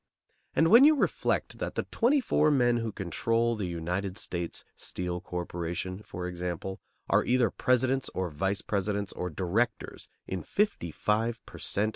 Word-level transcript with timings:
And 0.55 0.69
when 0.69 0.83
you 0.83 0.95
reflect 0.95 1.59
that 1.59 1.75
the 1.75 1.83
twenty 1.83 2.19
four 2.19 2.49
men 2.49 2.77
who 2.77 2.91
control 2.91 3.53
the 3.55 3.67
United 3.67 4.17
States 4.17 4.65
Steel 4.75 5.21
Corporation, 5.21 6.01
for 6.01 6.25
example, 6.25 6.79
are 7.07 7.23
either 7.23 7.51
presidents 7.51 8.09
or 8.15 8.31
vice 8.31 8.63
presidents 8.63 9.13
or 9.13 9.29
directors 9.29 10.09
in 10.25 10.41
55 10.41 11.45
per 11.45 11.59
cent. 11.59 11.89